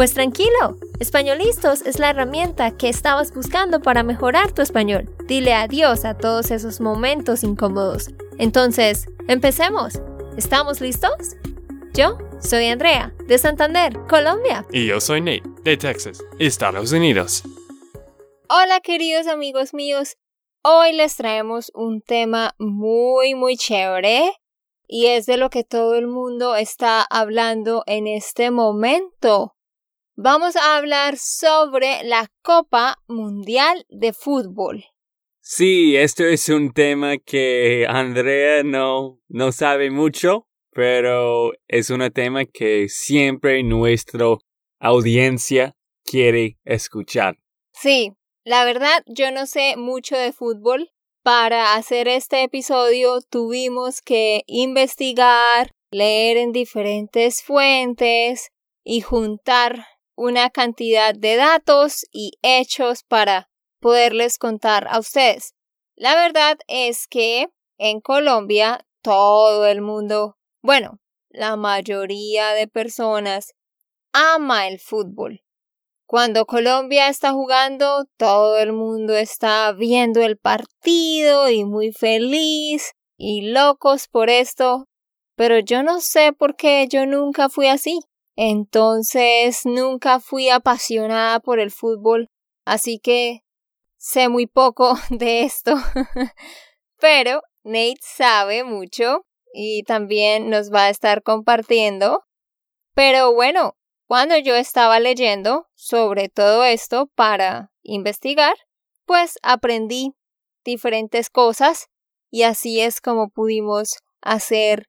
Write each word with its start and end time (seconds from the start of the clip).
Pues 0.00 0.14
tranquilo, 0.14 0.78
Españolistos 0.98 1.82
es 1.82 1.98
la 1.98 2.08
herramienta 2.08 2.74
que 2.74 2.88
estabas 2.88 3.34
buscando 3.34 3.82
para 3.82 4.02
mejorar 4.02 4.50
tu 4.50 4.62
español. 4.62 5.14
Dile 5.26 5.52
adiós 5.52 6.06
a 6.06 6.16
todos 6.16 6.50
esos 6.50 6.80
momentos 6.80 7.44
incómodos. 7.44 8.08
Entonces, 8.38 9.04
empecemos. 9.28 10.00
¿Estamos 10.38 10.80
listos? 10.80 11.36
Yo 11.92 12.16
soy 12.38 12.68
Andrea, 12.68 13.12
de 13.26 13.36
Santander, 13.36 13.92
Colombia. 14.08 14.64
Y 14.72 14.86
yo 14.86 15.02
soy 15.02 15.20
Nate, 15.20 15.42
de 15.64 15.76
Texas, 15.76 16.24
Estados 16.38 16.92
Unidos. 16.92 17.42
Hola 18.48 18.80
queridos 18.80 19.26
amigos 19.26 19.74
míos, 19.74 20.16
hoy 20.62 20.94
les 20.94 21.14
traemos 21.16 21.70
un 21.74 22.00
tema 22.00 22.54
muy 22.58 23.34
muy 23.34 23.58
chévere 23.58 24.32
y 24.88 25.08
es 25.08 25.26
de 25.26 25.36
lo 25.36 25.50
que 25.50 25.62
todo 25.62 25.94
el 25.94 26.06
mundo 26.06 26.56
está 26.56 27.02
hablando 27.02 27.82
en 27.86 28.06
este 28.06 28.50
momento. 28.50 29.56
Vamos 30.22 30.54
a 30.54 30.76
hablar 30.76 31.16
sobre 31.16 32.04
la 32.04 32.30
Copa 32.42 32.98
Mundial 33.08 33.86
de 33.88 34.12
Fútbol. 34.12 34.84
Sí, 35.40 35.96
esto 35.96 36.24
es 36.24 36.50
un 36.50 36.74
tema 36.74 37.16
que 37.16 37.86
Andrea 37.88 38.62
no, 38.62 39.18
no 39.28 39.50
sabe 39.50 39.90
mucho, 39.90 40.46
pero 40.72 41.52
es 41.68 41.88
un 41.88 42.06
tema 42.10 42.44
que 42.44 42.90
siempre 42.90 43.62
nuestra 43.62 44.26
audiencia 44.78 45.74
quiere 46.04 46.58
escuchar. 46.66 47.38
Sí, 47.72 48.12
la 48.44 48.66
verdad 48.66 49.02
yo 49.06 49.30
no 49.30 49.46
sé 49.46 49.78
mucho 49.78 50.18
de 50.18 50.34
fútbol. 50.34 50.90
Para 51.22 51.76
hacer 51.76 52.08
este 52.08 52.42
episodio 52.42 53.22
tuvimos 53.22 54.02
que 54.02 54.42
investigar, 54.46 55.70
leer 55.90 56.36
en 56.36 56.52
diferentes 56.52 57.42
fuentes 57.42 58.50
y 58.84 59.00
juntar 59.00 59.86
una 60.20 60.50
cantidad 60.50 61.14
de 61.14 61.36
datos 61.36 62.04
y 62.12 62.32
hechos 62.42 63.04
para 63.04 63.48
poderles 63.80 64.36
contar 64.36 64.86
a 64.90 64.98
ustedes. 64.98 65.54
La 65.96 66.14
verdad 66.14 66.58
es 66.68 67.06
que 67.06 67.48
en 67.78 68.02
Colombia 68.02 68.86
todo 69.00 69.64
el 69.64 69.80
mundo, 69.80 70.36
bueno, 70.60 71.00
la 71.30 71.56
mayoría 71.56 72.52
de 72.52 72.68
personas 72.68 73.54
ama 74.12 74.68
el 74.68 74.78
fútbol. 74.78 75.42
Cuando 76.04 76.44
Colombia 76.44 77.08
está 77.08 77.32
jugando, 77.32 78.04
todo 78.18 78.58
el 78.58 78.74
mundo 78.74 79.16
está 79.16 79.72
viendo 79.72 80.20
el 80.20 80.36
partido 80.36 81.48
y 81.48 81.64
muy 81.64 81.92
feliz 81.92 82.92
y 83.16 83.52
locos 83.52 84.06
por 84.06 84.28
esto, 84.28 84.84
pero 85.34 85.60
yo 85.60 85.82
no 85.82 86.02
sé 86.02 86.34
por 86.34 86.56
qué 86.56 86.86
yo 86.90 87.06
nunca 87.06 87.48
fui 87.48 87.68
así. 87.68 88.00
Entonces 88.42 89.66
nunca 89.66 90.18
fui 90.18 90.48
apasionada 90.48 91.40
por 91.40 91.60
el 91.60 91.70
fútbol, 91.70 92.30
así 92.64 92.98
que 92.98 93.44
sé 93.98 94.30
muy 94.30 94.46
poco 94.46 94.94
de 95.10 95.42
esto. 95.42 95.74
pero 96.98 97.42
Nate 97.64 97.98
sabe 98.00 98.64
mucho 98.64 99.26
y 99.52 99.82
también 99.82 100.48
nos 100.48 100.72
va 100.72 100.84
a 100.84 100.88
estar 100.88 101.22
compartiendo. 101.22 102.24
Pero 102.94 103.34
bueno, 103.34 103.76
cuando 104.06 104.38
yo 104.38 104.54
estaba 104.54 105.00
leyendo 105.00 105.66
sobre 105.74 106.30
todo 106.30 106.64
esto 106.64 107.10
para 107.14 107.70
investigar, 107.82 108.54
pues 109.04 109.38
aprendí 109.42 110.14
diferentes 110.64 111.28
cosas 111.28 111.88
y 112.30 112.44
así 112.44 112.80
es 112.80 113.02
como 113.02 113.28
pudimos 113.28 113.98
hacer 114.22 114.88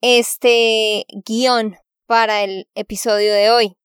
este 0.00 1.04
guion 1.24 1.76
para 2.10 2.42
el 2.42 2.66
episodio 2.74 3.32
de 3.32 3.52
hoy. 3.52 3.76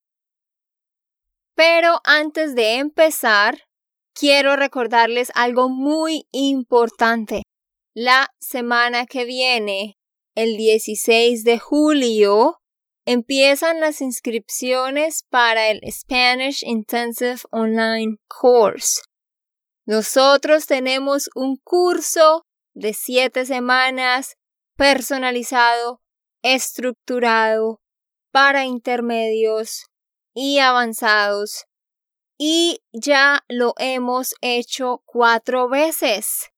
Pero 1.54 2.00
antes 2.02 2.56
de 2.56 2.78
empezar, 2.78 3.56
quiero 4.14 4.56
recordarles 4.56 5.30
algo 5.36 5.68
muy 5.68 6.26
importante. 6.32 7.44
La 7.94 8.34
semana 8.40 9.06
que 9.06 9.26
viene, 9.26 9.96
el 10.34 10.56
16 10.56 11.44
de 11.44 11.60
julio, 11.60 12.56
Empiezan 13.08 13.78
las 13.78 14.00
inscripciones 14.00 15.22
para 15.30 15.68
el 15.68 15.80
Spanish 15.92 16.64
Intensive 16.64 17.38
Online 17.52 18.16
Course. 18.26 19.00
Nosotros 19.86 20.66
tenemos 20.66 21.30
un 21.36 21.56
curso 21.62 22.42
de 22.74 22.94
siete 22.94 23.46
semanas 23.46 24.34
personalizado, 24.76 26.00
estructurado 26.42 27.78
para 28.36 28.66
intermedios 28.66 29.86
y 30.34 30.58
avanzados 30.58 31.64
y 32.36 32.82
ya 32.92 33.42
lo 33.48 33.72
hemos 33.78 34.34
hecho 34.42 35.02
cuatro 35.06 35.70
veces. 35.70 36.50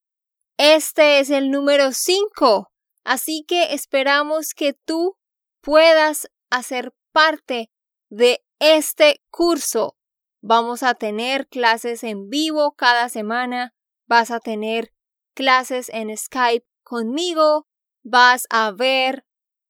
Este 0.57 1.21
es 1.21 1.31
el 1.31 1.53
número 1.53 1.93
cinco, 1.93 2.73
así 3.05 3.45
que 3.47 3.75
esperamos 3.75 4.55
que 4.55 4.73
tú 4.73 5.19
puedas 5.61 6.29
hacer 6.51 6.93
parte 7.13 7.71
de 8.11 8.45
este 8.59 9.23
curso. 9.31 9.97
Vamos 10.43 10.83
a 10.83 10.95
tener 10.95 11.47
clases 11.47 12.03
en 12.03 12.29
vivo 12.29 12.73
cada 12.73 13.09
semana, 13.09 13.73
vas 14.09 14.33
a 14.33 14.41
tener 14.41 14.93
clases 15.33 15.91
en 15.91 16.17
Skype 16.17 16.67
conmigo, 16.83 17.69
vas 18.03 18.49
a 18.51 18.73
ver 18.73 19.28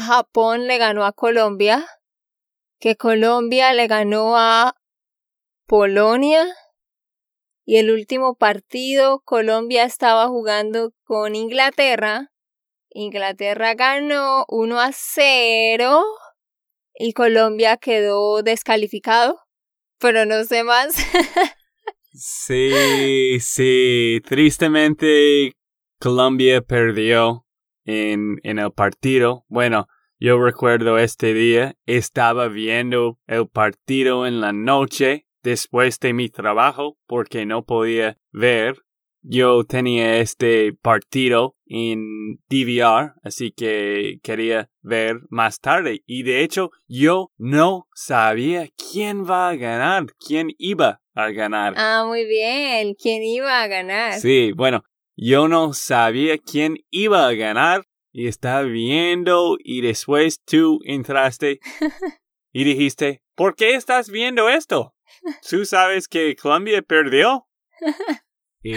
Japón 0.01 0.67
le 0.67 0.79
ganó 0.79 1.05
a 1.05 1.13
Colombia, 1.13 1.87
que 2.79 2.97
Colombia 2.97 3.73
le 3.73 3.87
ganó 3.87 4.37
a 4.37 4.77
Polonia 5.67 6.47
y 7.65 7.77
el 7.77 7.91
último 7.91 8.35
partido 8.35 9.21
Colombia 9.27 9.85
estaba 9.85 10.27
jugando 10.29 10.95
con 11.05 11.35
Inglaterra. 11.35 12.33
Inglaterra 12.89 13.75
ganó 13.75 14.47
1 14.49 14.81
a 14.81 14.91
0 14.93 16.03
y 16.95 17.13
Colombia 17.13 17.77
quedó 17.77 18.43
descalificado, 18.43 19.41
pero 19.99 20.25
no 20.25 20.45
sé 20.45 20.65
más. 20.65 20.95
sí, 22.13 23.39
sí, 23.41 24.23
tristemente 24.25 25.53
Colombia 26.01 26.63
perdió 26.63 27.45
en, 27.89 28.39
en 28.43 28.59
el 28.59 28.71
partido. 28.71 29.45
Bueno, 29.49 29.89
yo 30.21 30.39
recuerdo 30.39 30.99
este 30.99 31.33
día, 31.33 31.77
estaba 31.87 32.49
viendo 32.49 33.19
el 33.27 33.49
partido 33.49 34.27
en 34.27 34.41
la 34.41 34.53
noche 34.53 35.27
después 35.43 35.99
de 36.01 36.13
mi 36.13 36.29
trabajo 36.29 36.99
porque 37.07 37.47
no 37.47 37.65
podía 37.65 38.19
ver 38.31 38.83
yo 39.23 39.65
tenía 39.65 40.19
este 40.19 40.73
partido 40.73 41.57
en 41.67 42.39
DVR, 42.49 43.13
así 43.23 43.53
que 43.53 44.19
quería 44.23 44.71
ver 44.81 45.19
más 45.29 45.61
tarde. 45.61 46.03
Y 46.07 46.23
de 46.23 46.43
hecho, 46.43 46.71
yo 46.87 47.31
no 47.37 47.89
sabía 47.95 48.69
quién 48.91 49.29
va 49.29 49.51
a 49.51 49.57
ganar, 49.57 50.07
quién 50.25 50.49
iba 50.57 51.03
a 51.15 51.31
ganar. 51.31 51.75
Ah, 51.77 52.05
muy 52.07 52.25
bien, 52.25 52.95
quién 52.95 53.23
iba 53.23 53.63
a 53.63 53.67
ganar. 53.67 54.15
Sí, 54.15 54.53
bueno, 54.53 54.85
yo 55.21 55.49
no 55.49 55.73
sabía 55.75 56.39
quién 56.39 56.77
iba 56.91 57.27
a 57.27 57.35
ganar 57.35 57.89
y 58.13 58.29
estaba 58.29 58.63
viendo 58.63 59.57
y 59.59 59.81
después 59.81 60.41
tú 60.45 60.79
entraste 60.85 61.59
y 62.53 62.63
dijiste, 62.63 63.23
¿por 63.35 63.57
qué 63.57 63.75
estás 63.75 64.11
viendo 64.11 64.49
esto? 64.49 64.95
Tú 65.49 65.65
sabes 65.65 66.07
que 66.07 66.37
Colombia 66.37 66.83
perdió. 66.83 67.49
Y 68.63 68.75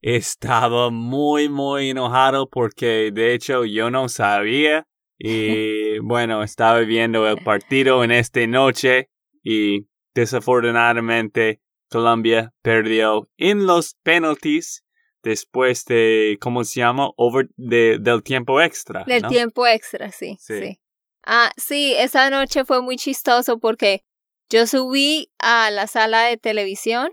estaba 0.00 0.88
muy, 0.88 1.50
muy 1.50 1.90
enojado 1.90 2.48
porque 2.48 3.10
de 3.12 3.34
hecho 3.34 3.66
yo 3.66 3.90
no 3.90 4.08
sabía. 4.08 4.86
Y 5.18 5.98
bueno, 6.02 6.42
estaba 6.42 6.80
viendo 6.80 7.28
el 7.28 7.36
partido 7.44 8.02
en 8.02 8.12
esta 8.12 8.46
noche 8.46 9.10
y 9.42 9.88
desafortunadamente 10.14 11.60
Colombia 11.90 12.54
perdió 12.62 13.28
en 13.36 13.66
los 13.66 13.94
penalties 14.02 14.86
después 15.22 15.84
de, 15.84 16.38
¿cómo 16.40 16.64
se 16.64 16.80
llama? 16.80 17.10
Over 17.16 17.48
de, 17.56 17.98
del 18.00 18.22
tiempo 18.22 18.60
extra. 18.60 19.04
Del 19.04 19.26
tiempo 19.26 19.66
extra, 19.66 20.10
sí, 20.12 20.36
sí, 20.40 20.58
sí. 20.58 20.80
Ah, 21.24 21.50
sí, 21.56 21.94
esa 21.96 22.30
noche 22.30 22.64
fue 22.64 22.80
muy 22.82 22.96
chistoso 22.96 23.58
porque 23.58 24.04
yo 24.48 24.66
subí 24.66 25.30
a 25.38 25.70
la 25.70 25.86
sala 25.86 26.22
de 26.24 26.36
televisión 26.36 27.12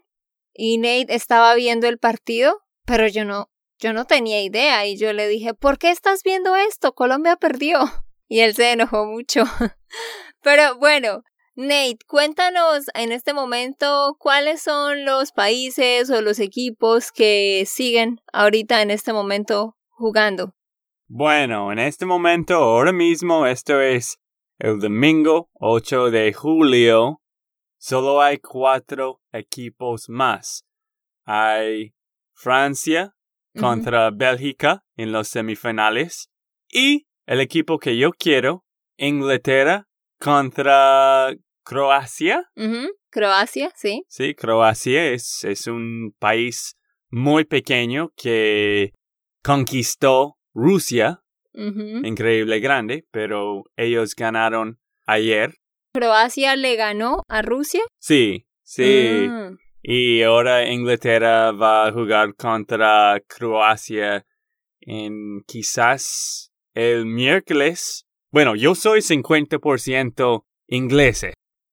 y 0.54 0.77
Nate 0.77 1.13
estaba 1.13 1.54
viendo 1.56 1.88
el 1.88 2.00
partido, 2.00 2.63
pero 2.86 3.07
yo 3.07 3.25
no, 3.25 3.51
yo 3.80 3.94
no 3.94 4.06
tenía 4.06 4.42
idea 4.42 4.86
y 4.88 4.98
yo 4.98 5.13
le 5.13 5.27
dije, 5.27 5.53
¿por 5.53 5.77
qué 5.77 5.92
estás 5.92 6.24
viendo 6.24 6.56
esto? 6.56 6.94
Colombia 6.94 7.36
perdió. 7.36 7.80
Y 8.30 8.42
él 8.42 8.53
se 8.56 8.74
enojó 8.74 9.06
mucho. 9.06 9.45
pero 10.42 10.77
bueno, 10.80 11.24
Nate, 11.57 11.98
cuéntanos 12.07 12.86
en 12.94 13.12
este 13.12 13.33
momento 13.33 14.15
cuáles 14.19 14.62
son 14.62 15.06
los 15.06 15.31
países 15.31 16.09
o 16.09 16.21
los 16.21 16.39
equipos 16.39 17.12
que 17.12 17.63
siguen 17.65 18.21
ahorita 18.31 18.81
en 18.81 18.92
este 18.92 19.12
momento 19.12 19.75
jugando. 19.89 20.54
Bueno, 21.07 21.71
en 21.71 21.80
este 21.80 22.06
momento, 22.06 22.56
ahora 22.56 22.94
mismo, 22.94 23.48
esto 23.48 23.81
es 23.81 24.19
el 24.59 24.80
domingo 24.80 25.50
8 25.54 26.12
de 26.12 26.31
julio 26.31 27.21
Solo 27.80 28.21
hay 28.21 28.39
cuatro 28.39 29.21
equipos 29.31 30.10
más. 30.10 30.65
Hay 31.25 31.94
Francia 32.33 33.15
contra 33.57 34.10
Bélgica 34.12 34.83
en 34.95 35.12
los 35.12 35.27
semifinales 35.27 36.30
y 36.69 37.07
el 37.25 37.39
equipo 37.39 37.77
que 37.77 37.98
yo 37.98 38.12
quiero, 38.12 38.65
Inglaterra 38.98 39.88
contra 40.19 41.30
Croacia. 41.68 42.50
Croacia, 43.10 43.72
sí. 43.75 44.04
Sí, 44.08 44.36
Croacia 44.36 45.12
es, 45.12 45.44
es 45.44 45.68
un 45.68 46.16
país 46.18 46.78
muy 47.10 47.44
pequeño 47.44 48.12
que 48.16 48.94
conquistó 49.44 50.38
Rusia. 50.54 51.22
Increíble 51.54 52.60
grande, 52.60 53.06
pero 53.12 53.64
ellos 53.75 54.16
ganaron 54.16 54.80
ayer 55.08 55.56
Croacia 55.98 56.56
le 56.56 56.75
ganó 56.75 57.24
a 57.28 57.42
Rusia. 57.42 57.81
Sí, 57.98 58.46
sí. 58.62 59.28
Mm. 59.28 59.58
Y 59.81 60.22
ahora 60.22 60.70
Inglaterra 60.70 61.52
va 61.52 61.88
a 61.88 61.92
jugar 61.92 62.36
contra 62.36 63.20
Croacia 63.28 64.24
en 64.81 65.42
quizás 65.48 66.52
el 66.75 67.08
miércoles. 67.08 68.06
Bueno, 68.31 68.56
yo 68.56 68.75
soy 68.75 69.00
50% 69.00 70.44
inglés. 70.68 71.25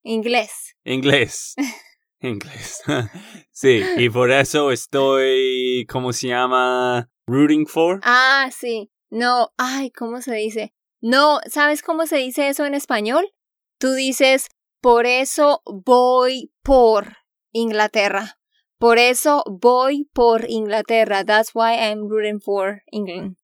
Inglés. 0.05 0.77
Inglés. 0.85 1.55
inglés. 2.21 2.83
sí, 3.51 3.83
y 3.97 4.11
por 4.11 4.31
eso 4.31 4.71
estoy, 4.71 5.87
¿cómo 5.91 6.13
se 6.13 6.29
llama? 6.29 7.11
Rooting 7.27 7.67
for. 7.67 8.01
Ah, 8.03 8.51
sí. 8.53 8.91
No, 9.11 9.53
ay, 9.57 9.91
¿cómo 9.91 10.21
se 10.21 10.35
dice? 10.35 10.75
No, 11.01 11.41
¿sabes 11.47 11.83
cómo 11.83 12.07
se 12.07 12.19
dice 12.19 12.49
eso 12.49 12.67
en 12.67 12.75
español? 12.75 13.33
Tú 13.79 13.93
dices, 13.95 14.49
por 14.83 15.07
eso 15.07 15.63
voy 15.65 16.53
por 16.63 17.17
Inglaterra. 17.53 18.39
Por 18.79 18.99
eso 18.99 19.43
voy 19.47 20.09
por 20.13 20.45
Inglaterra. 20.51 21.25
That's 21.25 21.55
why 21.55 21.77
I'm 21.79 22.09
rooting 22.09 22.41
for 22.41 22.83
England. 22.93 23.37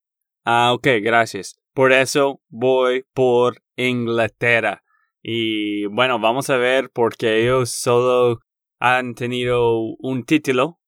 Ah, 0.44 0.72
ok, 0.74 0.86
gracias. 1.02 1.58
Por 1.72 1.92
eso 1.92 2.42
voy 2.48 3.06
por 3.14 3.62
Inglaterra. 3.76 4.82
Y 5.22 5.86
bueno, 5.86 6.18
vamos 6.18 6.50
a 6.50 6.56
ver 6.56 6.90
porque 6.92 7.42
ellos 7.42 7.70
solo 7.70 8.40
han 8.78 9.14
tenido 9.14 9.78
un 9.98 10.24
título. 10.24 10.78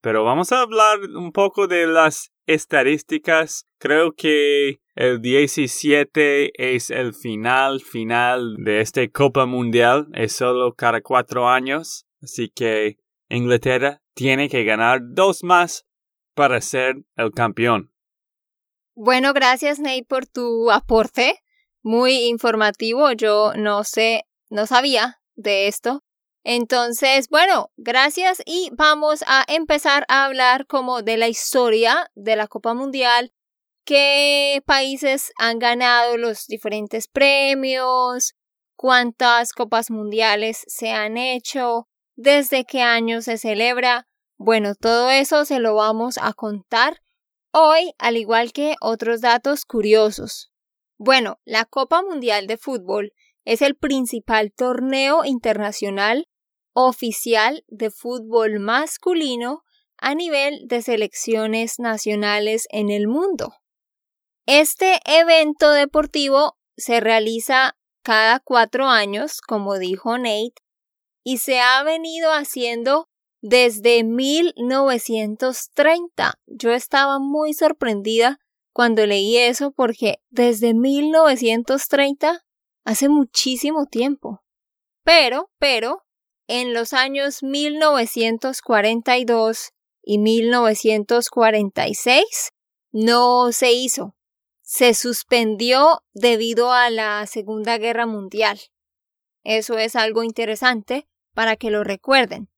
Pero 0.00 0.24
vamos 0.24 0.52
a 0.52 0.60
hablar 0.60 1.00
un 1.16 1.32
poco 1.32 1.66
de 1.66 1.86
las 1.86 2.30
estadísticas. 2.46 3.66
Creo 3.78 4.12
que 4.12 4.80
el 4.94 5.20
17 5.20 6.74
es 6.74 6.90
el 6.90 7.12
final 7.12 7.80
final 7.80 8.56
de 8.58 8.80
esta 8.80 9.06
Copa 9.08 9.46
Mundial. 9.46 10.08
Es 10.14 10.32
solo 10.32 10.74
cada 10.74 11.00
cuatro 11.00 11.48
años. 11.48 12.06
Así 12.22 12.50
que 12.50 12.98
Inglaterra 13.28 14.00
tiene 14.14 14.48
que 14.48 14.64
ganar 14.64 15.00
dos 15.02 15.42
más 15.42 15.86
para 16.34 16.60
ser 16.60 16.96
el 17.16 17.32
campeón. 17.32 17.92
Bueno, 18.94 19.32
gracias 19.32 19.78
Nate 19.78 20.06
por 20.08 20.26
tu 20.26 20.70
aporte. 20.70 21.42
Muy 21.86 22.24
informativo. 22.24 23.12
Yo 23.12 23.52
no 23.54 23.84
sé, 23.84 24.24
no 24.50 24.66
sabía 24.66 25.20
de 25.36 25.68
esto. 25.68 26.02
Entonces, 26.42 27.28
bueno, 27.28 27.70
gracias 27.76 28.42
y 28.44 28.70
vamos 28.72 29.22
a 29.28 29.44
empezar 29.46 30.04
a 30.08 30.24
hablar 30.24 30.66
como 30.66 31.02
de 31.02 31.16
la 31.16 31.28
historia 31.28 32.10
de 32.16 32.34
la 32.34 32.48
Copa 32.48 32.74
Mundial 32.74 33.30
qué 33.84 34.64
países 34.66 35.30
han 35.38 35.60
ganado 35.60 36.16
los 36.16 36.48
diferentes 36.48 37.06
premios, 37.06 38.34
cuántas 38.74 39.52
copas 39.52 39.88
mundiales 39.88 40.64
se 40.66 40.90
han 40.90 41.16
hecho, 41.16 41.86
desde 42.16 42.64
qué 42.64 42.82
año 42.82 43.22
se 43.22 43.38
celebra. 43.38 44.08
Bueno, 44.38 44.74
todo 44.74 45.08
eso 45.10 45.44
se 45.44 45.60
lo 45.60 45.76
vamos 45.76 46.18
a 46.20 46.32
contar 46.32 47.00
hoy, 47.52 47.92
al 47.98 48.16
igual 48.16 48.52
que 48.52 48.74
otros 48.80 49.20
datos 49.20 49.64
curiosos. 49.64 50.50
Bueno, 50.98 51.40
la 51.44 51.64
Copa 51.64 52.02
Mundial 52.02 52.46
de 52.46 52.56
Fútbol 52.56 53.12
es 53.44 53.62
el 53.62 53.76
principal 53.76 54.52
torneo 54.52 55.24
internacional 55.24 56.28
oficial 56.72 57.64
de 57.68 57.90
fútbol 57.90 58.60
masculino 58.60 59.62
a 59.98 60.14
nivel 60.14 60.66
de 60.66 60.82
selecciones 60.82 61.78
nacionales 61.78 62.66
en 62.70 62.90
el 62.90 63.08
mundo. 63.08 63.54
Este 64.46 65.00
evento 65.06 65.72
deportivo 65.72 66.58
se 66.76 67.00
realiza 67.00 67.76
cada 68.02 68.40
cuatro 68.40 68.86
años, 68.86 69.40
como 69.40 69.78
dijo 69.78 70.18
Nate, 70.18 70.52
y 71.24 71.38
se 71.38 71.60
ha 71.60 71.82
venido 71.82 72.30
haciendo 72.32 73.08
desde 73.40 74.04
1930. 74.04 76.38
Yo 76.46 76.72
estaba 76.72 77.18
muy 77.18 77.54
sorprendida 77.54 78.38
cuando 78.76 79.06
leí 79.06 79.38
eso 79.38 79.70
porque 79.70 80.18
desde 80.28 80.74
1930, 80.74 82.44
hace 82.84 83.08
muchísimo 83.08 83.86
tiempo. 83.86 84.42
Pero, 85.02 85.50
pero, 85.58 86.04
en 86.46 86.74
los 86.74 86.92
años 86.92 87.42
1942 87.42 89.70
y 90.02 90.18
1946 90.18 92.50
no 92.92 93.50
se 93.50 93.72
hizo. 93.72 94.14
Se 94.60 94.92
suspendió 94.92 96.02
debido 96.12 96.70
a 96.70 96.90
la 96.90 97.26
Segunda 97.26 97.78
Guerra 97.78 98.04
Mundial. 98.04 98.60
Eso 99.42 99.78
es 99.78 99.96
algo 99.96 100.22
interesante 100.22 101.08
para 101.32 101.56
que 101.56 101.70
lo 101.70 101.82
recuerden. 101.82 102.50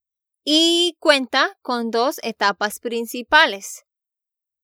Y 0.42 0.96
cuenta 0.98 1.56
con 1.62 1.92
dos 1.92 2.18
etapas 2.24 2.80
principales 2.80 3.84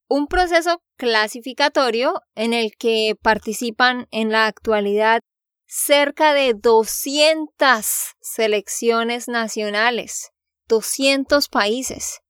un 0.08 0.26
proceso 0.26 0.82
clasificatorio 0.96 2.22
en 2.34 2.52
el 2.52 2.72
que 2.78 3.14
participan 3.20 4.06
en 4.10 4.30
la 4.30 4.46
actualidad 4.46 5.20
cerca 5.66 6.34
de 6.34 6.54
200 6.54 8.14
selecciones 8.20 9.28
nacionales, 9.28 10.30
200 10.68 11.48
países. 11.48 12.20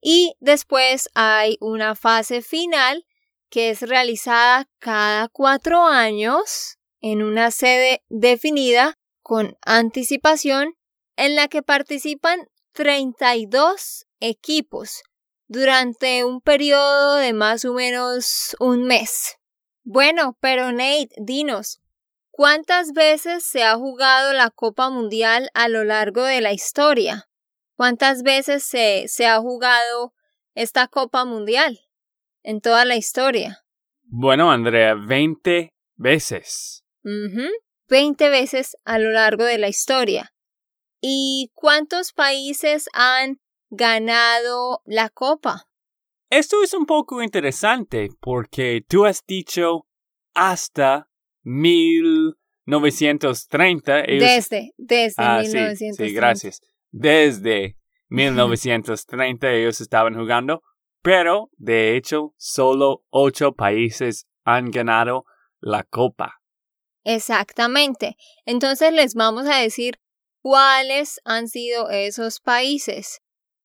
Y 0.00 0.34
después 0.40 1.08
hay 1.14 1.56
una 1.60 1.94
fase 1.94 2.42
final 2.42 3.06
que 3.48 3.70
es 3.70 3.82
realizada 3.82 4.68
cada 4.78 5.28
cuatro 5.28 5.86
años 5.86 6.76
en 7.00 7.22
una 7.22 7.50
sede 7.50 8.02
definida 8.08 8.98
con 9.22 9.56
anticipación 9.64 10.74
en 11.16 11.36
la 11.36 11.48
que 11.48 11.62
participan 11.62 12.48
32 12.72 14.06
equipos 14.20 15.02
durante 15.46 16.24
un 16.24 16.40
periodo 16.40 17.16
de 17.16 17.32
más 17.32 17.64
o 17.64 17.74
menos 17.74 18.56
un 18.58 18.84
mes. 18.84 19.36
Bueno, 19.82 20.36
pero 20.40 20.72
Nate, 20.72 21.10
dinos, 21.18 21.80
¿cuántas 22.30 22.92
veces 22.92 23.44
se 23.44 23.62
ha 23.62 23.76
jugado 23.76 24.32
la 24.32 24.50
Copa 24.50 24.90
Mundial 24.90 25.50
a 25.54 25.68
lo 25.68 25.84
largo 25.84 26.22
de 26.22 26.40
la 26.40 26.52
historia? 26.52 27.28
¿Cuántas 27.76 28.22
veces 28.22 28.62
se, 28.62 29.04
se 29.08 29.26
ha 29.26 29.38
jugado 29.40 30.14
esta 30.54 30.88
Copa 30.88 31.24
Mundial 31.24 31.80
en 32.42 32.60
toda 32.60 32.84
la 32.84 32.96
historia? 32.96 33.64
Bueno, 34.04 34.50
Andrea, 34.50 34.94
20 34.94 35.74
veces. 35.96 36.84
20 37.88 38.28
veces 38.30 38.76
a 38.84 38.98
lo 38.98 39.10
largo 39.10 39.44
de 39.44 39.58
la 39.58 39.68
historia. 39.68 40.32
¿Y 41.00 41.50
cuántos 41.54 42.12
países 42.12 42.88
han 42.94 43.40
ganado 43.76 44.82
la 44.84 45.10
copa. 45.10 45.68
Esto 46.30 46.62
es 46.62 46.72
un 46.74 46.86
poco 46.86 47.20
interesante 47.22 48.10
porque 48.20 48.84
tú 48.88 49.04
has 49.04 49.26
dicho 49.26 49.86
hasta 50.34 51.08
1930. 51.42 54.02
Desde, 54.02 54.72
desde 54.76 55.14
ah, 55.18 55.40
1930. 55.40 55.76
Sí, 55.76 55.92
sí, 55.94 56.12
gracias. 56.12 56.60
Desde 56.90 57.78
1930 58.08 59.52
ellos 59.52 59.80
estaban 59.80 60.14
jugando, 60.14 60.62
pero 61.02 61.50
de 61.56 61.96
hecho 61.96 62.34
solo 62.36 63.04
ocho 63.10 63.52
países 63.52 64.26
han 64.44 64.70
ganado 64.70 65.24
la 65.60 65.84
copa. 65.84 66.40
Exactamente. 67.04 68.16
Entonces 68.46 68.92
les 68.92 69.14
vamos 69.14 69.46
a 69.46 69.58
decir 69.58 70.00
cuáles 70.40 71.20
han 71.24 71.48
sido 71.48 71.90
esos 71.90 72.40
países. 72.40 73.20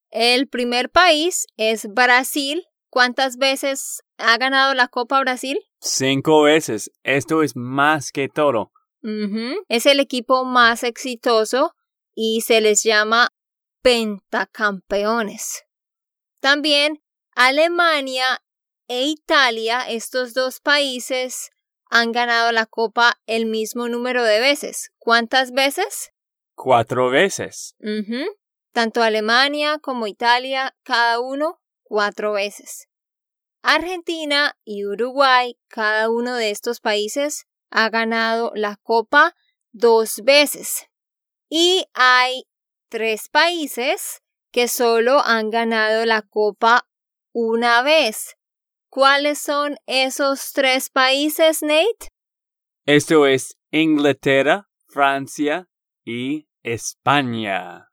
El 0.10 0.48
primer 0.48 0.90
país 0.90 1.46
es 1.58 1.88
Brasil. 1.88 2.66
¿Cuántas 2.90 3.38
veces 3.38 4.02
ha 4.18 4.38
ganado 4.38 4.74
la 4.74 4.88
Copa 4.88 5.20
Brasil? 5.20 5.60
Cinco 5.80 6.44
veces. 6.44 6.92
Esto 7.04 7.44
es 7.44 7.56
más 7.56 8.12
que 8.12 8.28
todo. 8.28 8.72
Es 9.70 9.86
el 9.86 10.00
equipo 10.00 10.44
más 10.44 10.84
exitoso 10.84 11.76
y 12.16 12.42
se 12.42 12.62
les 12.62 12.84
llama 12.84 13.30
pentacampeones. 13.82 15.64
También 16.42 17.02
Alemania 17.36 18.42
e 18.88 19.06
Italia, 19.06 19.88
estos 19.88 20.34
dos 20.34 20.60
países, 20.60 21.52
han 21.90 22.12
ganado 22.12 22.52
la 22.52 22.66
Copa 22.66 23.20
el 23.26 23.46
mismo 23.46 23.88
número 23.88 24.24
de 24.24 24.40
veces. 24.40 24.92
¿Cuántas 24.98 25.52
veces? 25.52 26.12
Cuatro 26.56 27.10
veces. 27.10 27.76
Tanto 28.72 29.02
Alemania 29.02 29.80
como 29.80 30.08
Italia, 30.08 30.76
cada 30.84 31.20
uno 31.20 31.60
cuatro 31.84 32.34
veces. 32.34 32.88
Argentina 33.62 34.58
y 34.64 34.86
Uruguay, 34.86 35.58
cada 35.68 36.10
uno 36.10 36.36
de 36.36 36.52
estos 36.52 36.80
países, 36.80 37.46
ha 37.72 37.90
ganado 37.90 38.52
la 38.56 38.78
Copa 38.78 39.36
dos 39.72 40.22
veces. 40.24 40.88
Y 41.50 41.86
hay 41.94 42.44
tres 42.90 43.30
países 43.30 44.22
que 44.52 44.68
solo 44.68 45.20
han 45.20 45.50
ganado 45.50 46.06
la 46.06 46.22
Copa 46.22 46.88
una 47.34 47.82
vez. 47.82 48.36
¿Cuáles 48.90 49.40
son 49.40 49.78
esos 49.86 50.52
tres 50.54 50.90
países, 50.90 51.62
Nate? 51.62 52.10
Esto 52.86 53.28
es 53.28 53.56
Inglaterra, 53.72 54.68
Francia 54.88 55.70
y 56.04 56.49
España. 56.74 57.90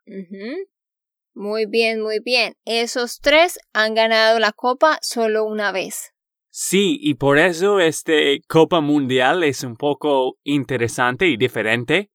Muy 1.34 1.66
bien, 1.66 2.00
muy 2.00 2.20
bien. 2.20 2.54
Esos 2.64 3.20
tres 3.20 3.58
han 3.72 3.94
ganado 3.94 4.38
la 4.38 4.52
Copa 4.52 4.98
solo 5.02 5.44
una 5.44 5.70
vez. 5.72 6.14
Sí, 6.48 6.98
y 7.02 7.14
por 7.14 7.36
eso 7.36 7.80
este 7.80 8.40
Copa 8.48 8.80
Mundial 8.80 9.44
es 9.44 9.62
un 9.62 9.76
poco 9.76 10.38
interesante 10.42 11.26
y 11.26 11.36
diferente, 11.36 12.10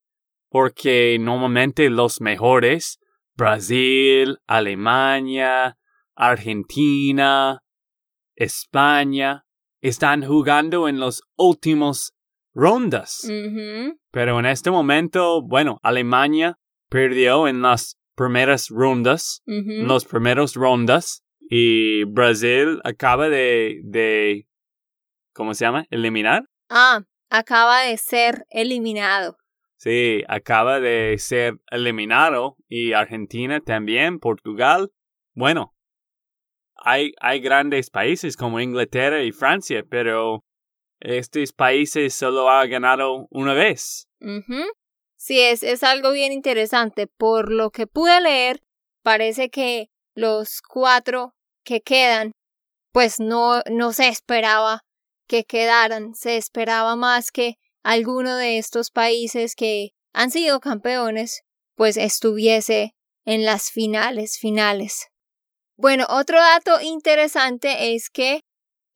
porque 0.50 1.18
normalmente 1.20 1.92
los 1.92 2.22
mejores, 2.22 3.00
Brasil, 3.36 4.40
Alemania, 4.48 5.78
Argentina, 6.16 7.62
España, 8.36 9.46
están 9.82 10.26
jugando 10.26 10.88
en 10.88 11.00
los 11.00 11.22
últimos 11.38 12.16
rondas. 12.54 13.28
Pero 14.12 14.40
en 14.40 14.46
este 14.46 14.72
momento, 14.72 15.42
bueno, 15.42 15.80
Alemania 15.84 16.58
perdió 16.90 17.48
en 17.48 17.62
las 17.62 17.98
primeras 18.16 18.68
rondas, 18.70 19.42
los 19.46 20.06
primeros 20.06 20.56
rondas, 20.56 21.24
y 21.40 22.06
Brasil 22.06 22.80
acaba 22.84 23.28
de, 23.28 23.82
de, 23.84 24.48
¿cómo 25.34 25.54
se 25.54 25.66
llama? 25.66 25.86
Eliminar. 25.90 26.46
Ah, 26.70 27.04
acaba 27.30 27.82
de 27.82 27.98
ser 27.98 28.46
eliminado. 28.50 29.38
Sí, 29.76 30.24
acaba 30.28 30.80
de 30.80 31.18
ser 31.18 31.56
eliminado 31.72 32.56
y 32.70 32.94
Argentina 32.94 33.60
también, 33.60 34.20
Portugal. 34.20 34.92
Bueno, 35.34 35.74
hay, 36.76 37.14
hay 37.20 37.40
grandes 37.40 37.90
países 37.90 38.38
como 38.38 38.60
Inglaterra 38.60 39.24
y 39.24 39.32
Francia, 39.32 39.84
pero 39.90 40.46
estos 41.02 41.52
países 41.52 42.14
solo 42.14 42.50
ha 42.50 42.66
ganado 42.66 43.28
una 43.30 43.54
vez. 43.54 44.08
Sí, 45.18 45.40
es, 45.40 45.64
es 45.64 45.84
algo 45.84 46.12
bien 46.12 46.32
interesante. 46.32 47.08
Por 47.08 47.52
lo 47.52 47.72
que 47.72 47.88
pude 47.88 48.22
leer, 48.22 48.62
parece 49.04 49.50
que 49.50 49.90
los 50.16 50.62
cuatro 50.62 51.34
que 51.64 51.82
quedan, 51.82 52.32
pues 52.92 53.20
no, 53.20 53.62
no 53.70 53.94
se 53.94 54.08
esperaba 54.08 54.82
que 55.28 55.44
quedaran. 55.44 56.16
Se 56.16 56.38
esperaba 56.38 56.96
más 56.96 57.32
que 57.32 57.56
alguno 57.84 58.36
de 58.36 58.58
estos 58.58 58.92
países 58.92 59.56
que 59.56 59.92
han 60.14 60.32
sido 60.32 60.60
campeones, 60.60 61.42
pues 61.76 61.98
estuviese 61.98 62.96
en 63.26 63.46
las 63.46 63.72
finales 63.72 64.38
finales. 64.40 65.08
Bueno, 65.78 66.06
otro 66.10 66.38
dato 66.38 66.80
interesante 66.82 67.96
es 67.96 68.10
que 68.10 68.42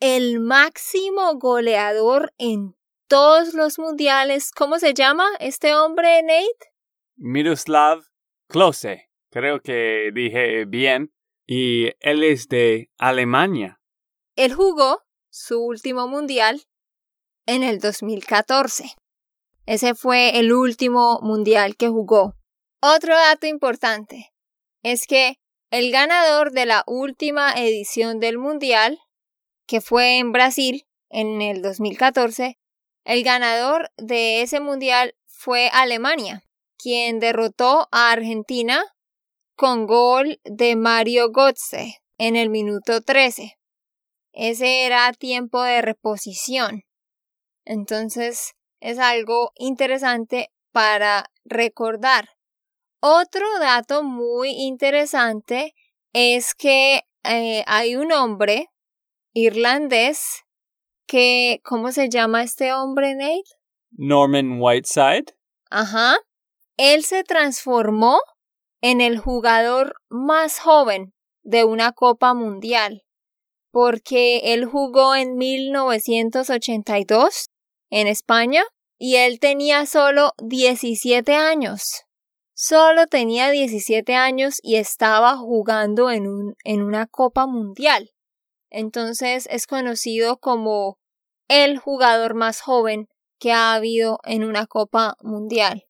el 0.08 0.40
máximo 0.40 1.34
goleador 1.40 2.32
en 2.38 2.76
todos 3.08 3.56
los 3.56 3.80
mundiales. 3.80 4.52
¿Cómo 4.52 4.78
se 4.78 4.94
llama 4.94 5.26
este 5.40 5.74
hombre, 5.74 6.22
Nate? 6.22 6.74
Miroslav 7.16 8.04
Klose. 8.48 9.10
Creo 9.32 9.62
que 9.62 10.12
dije 10.14 10.66
bien. 10.66 11.12
Y 11.48 11.88
él 12.02 12.24
es 12.24 12.48
de 12.50 12.92
Alemania. 13.00 13.82
Él 14.36 14.54
jugó 14.54 15.02
su 15.32 15.60
último 15.60 16.08
mundial 16.08 16.62
en 17.48 17.64
el 17.64 17.80
2014. 17.80 18.94
Ese 19.66 19.96
fue 19.96 20.38
el 20.38 20.54
último 20.54 21.20
mundial 21.24 21.78
que 21.78 21.88
jugó. 21.88 22.36
Otro 22.80 23.16
dato 23.16 23.48
importante 23.48 24.32
es 24.84 25.08
que 25.08 25.40
el 25.72 25.92
ganador 25.92 26.52
de 26.52 26.68
la 26.68 26.84
última 26.86 27.54
edición 27.54 28.20
del 28.20 28.38
mundial 28.38 29.00
que 29.66 29.82
fue 29.82 30.18
en 30.18 30.32
Brasil 30.32 30.86
en 31.10 31.42
el 31.42 31.62
2014, 31.62 32.58
el 33.04 33.24
ganador 33.24 33.92
de 33.98 34.42
ese 34.42 34.60
mundial 34.60 35.16
fue 35.26 35.70
Alemania, 35.72 36.44
quien 36.78 37.20
derrotó 37.20 37.88
a 37.92 38.12
Argentina 38.12 38.84
con 39.56 39.86
gol 39.86 40.40
de 40.44 40.76
Mario 40.76 41.32
Götze 41.32 42.02
en 42.18 42.36
el 42.36 42.50
minuto 42.50 43.02
13. 43.02 43.58
ese 44.34 44.86
era 44.86 45.14
tiempo 45.14 45.62
de 45.62 45.82
reposición. 45.82 46.84
Entonces 47.64 48.54
es 48.82 49.00
algo 49.00 49.52
interesante 49.56 50.52
para 50.72 51.32
recordar. 51.46 52.30
Otro 53.00 53.48
dato 53.60 54.04
muy 54.04 54.50
interesante 54.50 55.74
es 56.12 56.54
que 56.54 57.04
eh, 57.24 57.64
hay 57.68 57.96
un 57.96 58.12
hombre 58.12 58.70
irlandés 59.36 60.44
que, 61.06 61.62
¿cómo 61.64 61.92
se 61.92 62.10
llama 62.10 62.42
este 62.42 62.74
hombre, 62.74 63.14
Nate? 63.14 63.44
Norman 63.92 64.60
Whiteside. 64.60 65.36
Ajá. 65.70 66.18
Él 66.78 67.04
se 67.04 67.24
transformó 67.24 68.18
en 68.82 69.02
el 69.02 69.20
jugador 69.20 69.98
más 70.10 70.58
joven 70.60 71.14
de 71.44 71.64
una 71.64 71.92
Copa 71.92 72.34
Mundial, 72.34 73.04
porque 73.72 74.54
él 74.54 74.66
jugó 74.66 75.14
en 75.16 75.36
1982 75.36 77.46
en 77.92 78.08
España 78.08 78.64
y 78.98 79.18
él 79.18 79.40
tenía 79.40 79.86
solo 79.86 80.32
17 80.44 81.36
años. 81.36 82.06
Solo 82.54 83.06
tenía 83.08 83.52
17 83.52 84.16
años 84.16 84.60
y 84.64 84.78
estaba 84.78 85.38
jugando 85.38 86.10
en, 86.10 86.26
un, 86.28 86.56
en 86.64 86.82
una 86.82 87.06
Copa 87.06 87.46
Mundial. 87.48 88.15
Entonces 88.78 89.48
es 89.50 89.68
conocido 89.68 90.38
como 90.38 91.00
el 91.48 91.78
jugador 91.78 92.34
más 92.34 92.60
joven 92.60 93.08
que 93.40 93.54
ha 93.54 93.74
habido 93.74 94.20
en 94.26 94.44
una 94.44 94.68
Copa 94.68 95.16
Mundial. 95.22 95.86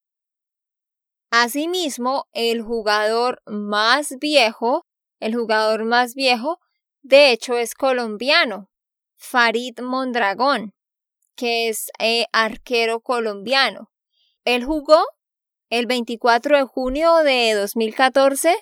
Asimismo, 1.32 2.27
el 2.32 2.62
jugador 2.62 3.42
más 3.48 4.20
viejo, 4.20 4.86
el 5.20 5.34
jugador 5.34 5.86
más 5.86 6.13
viejo, 6.13 6.60
de 7.01 7.32
hecho 7.32 7.58
es 7.58 7.74
colombiano, 7.74 8.70
Farid 9.15 9.80
Mondragón, 9.80 10.75
que 11.36 11.70
es 11.70 11.89
eh, 11.98 12.27
arquero 12.34 13.00
colombiano. 13.00 13.92
Él 14.44 14.63
jugó 14.63 15.04
el 15.72 15.88
24 15.88 16.58
de 16.58 16.63
junio 16.65 17.15
de 17.24 17.56
2014 17.56 18.56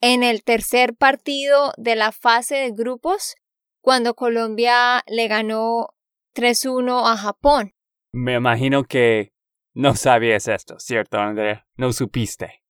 en 0.00 0.22
el 0.22 0.42
tercer 0.42 0.94
partido 0.94 1.72
de 1.76 1.96
la 1.96 2.12
fase 2.12 2.56
de 2.56 2.70
grupos 2.70 3.36
cuando 3.80 4.14
Colombia 4.14 5.02
le 5.06 5.28
ganó 5.28 5.94
3-1 6.34 7.10
a 7.10 7.16
Japón. 7.16 7.74
Me 8.12 8.34
imagino 8.34 8.84
que 8.84 9.32
no 9.74 9.94
sabías 9.94 10.48
esto, 10.48 10.78
¿cierto, 10.78 11.18
Andrea? 11.18 11.66
No 11.76 11.92
supiste. 11.92 12.62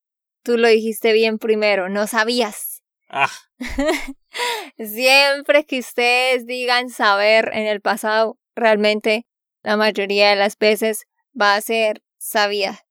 Tú 0.43 0.57
lo 0.59 0.69
dijiste 0.69 1.13
bien 1.13 1.39
primero, 1.39 1.89
no 1.89 2.07
sabías. 2.07 2.83
Ah. 3.09 3.31
Siempre 4.79 5.65
que 5.65 5.79
ustedes 5.79 6.47
digan 6.47 6.91
saber 6.91 7.51
en 7.53 7.67
el 7.67 7.81
pasado, 7.81 8.39
realmente 8.55 9.27
la 9.63 9.77
mayoría 9.77 10.31
de 10.31 10.37
las 10.37 10.59
veces 10.59 11.07
va 11.39 11.55
a 11.55 11.61
ser 11.61 12.03
sabía. 12.19 12.86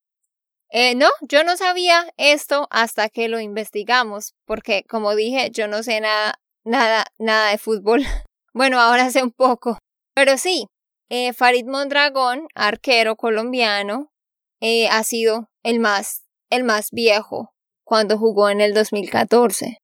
Eh, 0.70 0.96
no, 0.96 1.08
yo 1.22 1.44
no 1.44 1.58
sabía 1.58 2.06
esto 2.18 2.68
hasta 2.70 3.10
que 3.10 3.28
lo 3.28 3.40
investigamos, 3.40 4.34
porque 4.46 4.84
como 4.90 5.16
dije, 5.16 5.50
yo 5.52 5.68
no 5.68 5.84
sé 5.84 6.02
nada, 6.02 6.36
nada, 6.64 7.06
nada 7.18 7.52
de 7.52 7.58
fútbol. 7.58 8.04
Bueno, 8.58 8.80
ahora 8.80 9.12
sé 9.12 9.22
un 9.22 9.34
poco. 9.34 9.80
Pero 10.14 10.38
sí, 10.38 10.68
eh, 11.10 11.34
Farid 11.34 11.66
Mondragón, 11.66 12.48
arquero 12.56 13.18
colombiano, 13.18 14.14
eh, 14.62 14.88
ha 14.88 15.04
sido 15.04 15.50
el 15.62 15.82
más, 15.82 16.24
el 16.50 16.64
más 16.64 16.92
viejo 16.92 17.54
cuando 17.84 18.18
jugó 18.18 18.50
en 18.50 18.62
el 18.62 18.74
2014. 18.74 19.80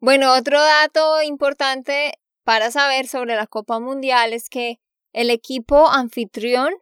Bueno, 0.00 0.34
otro 0.34 0.60
dato 0.60 1.22
importante 1.22 2.12
para 2.44 2.70
saber 2.70 3.08
sobre 3.08 3.36
la 3.36 3.46
Copa 3.46 3.80
Mundial 3.80 4.34
es 4.34 4.50
que 4.50 4.78
el 5.14 5.30
equipo 5.30 5.88
anfitrión 5.88 6.74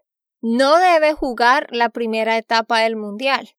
no 0.43 0.79
debe 0.79 1.15
jugar 1.15 1.69
la 1.71 1.89
primera 1.89 2.37
etapa 2.37 2.81
del 2.81 2.97
Mundial. 2.97 3.55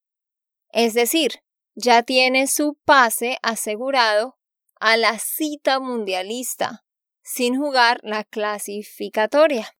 Es 0.69 0.93
decir, 0.93 1.39
ya 1.75 2.03
tiene 2.03 2.47
su 2.47 2.77
pase 2.85 3.37
asegurado 3.41 4.37
a 4.79 4.97
la 4.97 5.17
cita 5.17 5.79
mundialista, 5.79 6.83
sin 7.23 7.57
jugar 7.57 7.99
la 8.03 8.25
clasificatoria. 8.25 9.73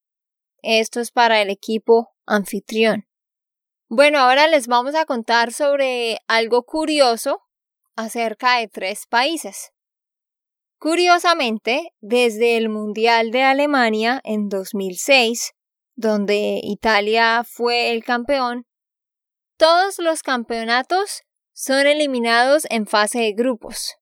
Esto 0.61 1.01
es 1.01 1.11
para 1.11 1.41
el 1.41 1.49
equipo 1.49 2.15
anfitrión. 2.25 3.05
Bueno, 3.89 4.19
ahora 4.19 4.47
les 4.47 4.67
vamos 4.67 4.95
a 4.95 5.05
contar 5.05 5.51
sobre 5.51 6.19
algo 6.27 6.63
curioso 6.63 7.41
acerca 7.97 8.59
de 8.59 8.69
tres 8.69 9.05
países. 9.07 9.73
Curiosamente, 10.79 11.93
desde 11.99 12.55
el 12.57 12.69
Mundial 12.69 13.31
de 13.31 13.43
Alemania 13.43 14.21
en 14.23 14.47
2006, 14.47 15.53
donde 15.95 16.60
Italia 16.63 17.43
fue 17.45 17.91
el 17.91 18.03
campeón, 18.03 18.65
todos 19.58 19.99
los 19.99 20.23
campeonatos 20.23 21.21
son 21.53 21.86
eliminados 21.86 22.65
en 22.69 22.88
fase 22.88 23.19
de 23.19 23.34
grupos. 23.34 23.95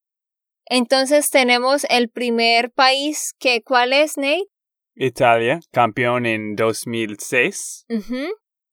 Entonces 0.65 1.29
tenemos 1.29 1.85
el 1.89 2.09
primer 2.09 2.71
país 2.71 3.33
que, 3.37 3.61
¿cuál 3.61 3.91
es, 3.93 4.17
Nate? 4.17 4.45
Italia, 4.95 5.59
campeón 5.71 6.25
en 6.25 6.55
2006. 6.55 7.85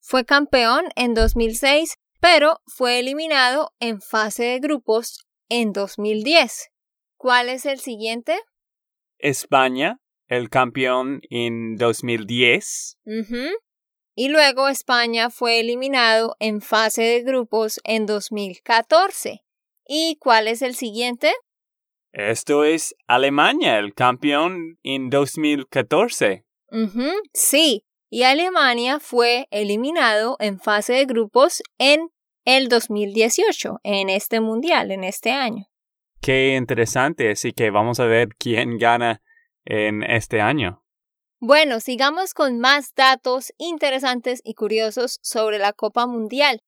Fue 0.00 0.24
campeón 0.24 0.85
en 0.94 1.14
2006, 1.14 1.96
pero 2.20 2.61
fue 2.66 3.00
eliminado 3.00 3.72
en 3.81 4.00
fase 4.00 4.44
de 4.44 4.59
grupos 4.61 5.26
en 5.48 5.72
2010. 5.72 6.70
¿Cuál 7.16 7.48
es 7.48 7.66
el 7.66 7.81
siguiente? 7.81 8.38
España, 9.18 9.98
el 10.28 10.50
campeón 10.50 11.20
en 11.30 11.76
2010. 11.76 12.98
Y 14.14 14.28
luego 14.28 14.68
España 14.68 15.30
fue 15.30 15.60
eliminado 15.60 16.36
en 16.38 16.60
fase 16.60 17.02
de 17.02 17.22
grupos 17.22 17.80
en 17.84 18.06
2014. 18.06 19.42
¿Y 19.86 20.16
cuál 20.20 20.48
es 20.48 20.62
el 20.62 20.74
siguiente? 20.74 21.32
Esto 22.12 22.64
es 22.64 22.94
Alemania, 23.06 23.78
el 23.78 23.94
campeón 23.94 24.78
en 24.82 25.08
2014. 25.08 26.44
Sí, 27.32 27.84
y 28.10 28.22
Alemania 28.24 28.98
fue 28.98 29.46
eliminado 29.50 30.36
en 30.40 30.58
fase 30.58 30.94
de 30.94 31.04
grupos 31.04 31.62
en 31.78 32.08
el 32.44 32.68
2018, 32.68 33.80
en 33.82 34.08
este 34.08 34.40
mundial, 34.40 34.90
en 34.90 35.04
este 35.04 35.30
año. 35.30 35.66
Qué 36.20 36.56
interesante, 36.56 37.30
así 37.30 37.52
que 37.52 37.70
vamos 37.70 38.00
a 38.00 38.06
ver 38.06 38.30
quién 38.38 38.78
gana 38.78 39.22
en 39.68 40.02
este 40.02 40.40
año. 40.40 40.83
Bueno, 41.40 41.78
sigamos 41.78 42.35
con 42.35 42.59
más 42.59 42.94
datos 42.96 43.52
interesantes 43.59 44.40
y 44.42 44.54
curiosos 44.54 45.20
sobre 45.22 45.59
la 45.59 45.72
Copa 45.72 46.07
Mundial. 46.07 46.62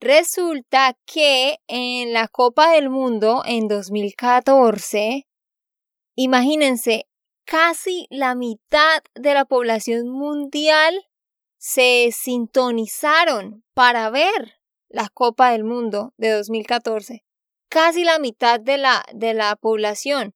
Resulta 0.00 0.98
que 1.06 1.58
en 1.68 2.12
la 2.12 2.28
Copa 2.28 2.72
del 2.72 2.90
Mundo 2.90 3.42
en 3.46 3.68
2014, 3.68 5.28
imagínense, 6.16 7.06
casi 7.46 8.06
la 8.10 8.34
mitad 8.34 9.02
de 9.14 9.34
la 9.34 9.44
población 9.44 10.08
mundial 10.08 11.08
se 11.56 12.10
sintonizaron 12.12 13.64
para 13.72 14.10
ver 14.10 14.58
la 14.88 15.08
Copa 15.08 15.52
del 15.52 15.62
Mundo 15.62 16.12
de 16.16 16.32
2014. 16.32 17.24
Casi 17.70 18.04
la 18.04 18.18
mitad 18.18 18.60
de 18.60 18.76
la, 18.76 19.04
de 19.14 19.32
la 19.32 19.56
población, 19.56 20.34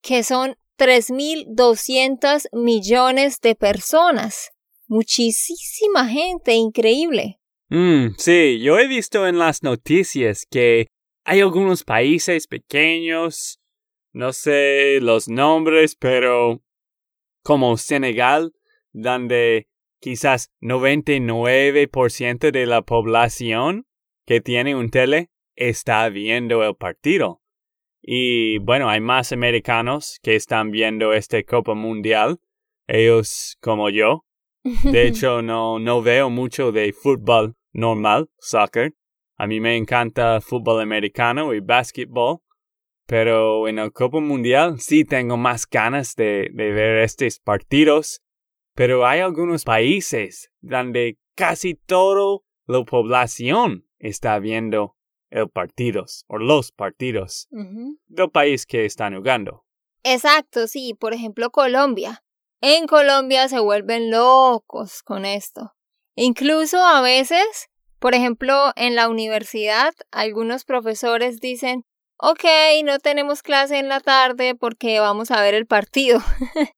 que 0.00 0.22
son 0.22 0.56
3.200 0.78 2.48
millones 2.52 3.40
de 3.40 3.54
personas. 3.54 4.50
Muchísima 4.86 6.08
gente, 6.08 6.54
increíble. 6.54 7.40
Mm, 7.68 8.14
sí, 8.16 8.60
yo 8.60 8.78
he 8.78 8.86
visto 8.86 9.26
en 9.26 9.38
las 9.38 9.62
noticias 9.62 10.46
que 10.48 10.86
hay 11.24 11.40
algunos 11.40 11.84
países 11.84 12.46
pequeños, 12.46 13.60
no 14.12 14.32
sé 14.32 15.00
los 15.02 15.28
nombres, 15.28 15.94
pero 15.94 16.62
como 17.42 17.76
Senegal, 17.76 18.54
donde 18.92 19.68
quizás 20.00 20.50
99% 20.62 22.50
de 22.50 22.66
la 22.66 22.82
población 22.82 23.86
que 24.24 24.40
tiene 24.40 24.74
un 24.74 24.90
tele 24.90 25.30
está 25.54 26.08
viendo 26.08 26.62
el 26.62 26.76
partido. 26.76 27.42
Y 28.02 28.58
bueno, 28.58 28.88
hay 28.88 29.00
más 29.00 29.32
americanos 29.32 30.18
que 30.22 30.36
están 30.36 30.70
viendo 30.70 31.12
esta 31.12 31.42
Copa 31.42 31.74
Mundial, 31.74 32.38
ellos 32.86 33.56
como 33.60 33.90
yo. 33.90 34.24
De 34.62 35.06
hecho, 35.06 35.42
no, 35.42 35.78
no 35.78 36.02
veo 36.02 36.30
mucho 36.30 36.72
de 36.72 36.92
fútbol 36.92 37.56
normal, 37.72 38.28
soccer. 38.38 38.94
A 39.36 39.46
mí 39.46 39.60
me 39.60 39.76
encanta 39.76 40.40
fútbol 40.40 40.80
americano 40.80 41.54
y 41.54 41.60
basketball. 41.60 42.38
Pero 43.06 43.68
en 43.68 43.78
el 43.78 43.92
Copa 43.92 44.20
Mundial 44.20 44.80
sí 44.80 45.04
tengo 45.04 45.38
más 45.38 45.66
ganas 45.66 46.14
de, 46.14 46.50
de 46.52 46.72
ver 46.72 46.98
estos 46.98 47.40
partidos. 47.40 48.20
Pero 48.74 49.06
hay 49.06 49.20
algunos 49.20 49.64
países 49.64 50.52
donde 50.60 51.18
casi 51.34 51.74
toda 51.74 52.40
la 52.66 52.84
población 52.84 53.86
está 53.98 54.38
viendo 54.38 54.97
el 55.30 55.48
partidos 55.48 56.24
o 56.28 56.38
los 56.38 56.72
partidos 56.72 57.48
del 57.50 58.30
país 58.30 58.66
que 58.66 58.84
están 58.84 59.16
jugando. 59.16 59.64
Exacto, 60.02 60.66
sí. 60.66 60.94
Por 60.94 61.12
ejemplo, 61.12 61.50
Colombia. 61.50 62.22
En 62.60 62.86
Colombia 62.86 63.48
se 63.48 63.60
vuelven 63.60 64.10
locos 64.10 65.02
con 65.02 65.24
esto. 65.24 65.74
Incluso 66.14 66.82
a 66.82 67.00
veces, 67.00 67.68
por 67.98 68.14
ejemplo, 68.14 68.72
en 68.74 68.96
la 68.96 69.08
universidad, 69.08 69.94
algunos 70.10 70.64
profesores 70.64 71.40
dicen, 71.40 71.84
ok, 72.16 72.44
no 72.84 72.98
tenemos 72.98 73.42
clase 73.42 73.78
en 73.78 73.88
la 73.88 74.00
tarde 74.00 74.54
porque 74.56 74.98
vamos 74.98 75.30
a 75.30 75.40
ver 75.40 75.54
el 75.54 75.66
partido. 75.66 76.20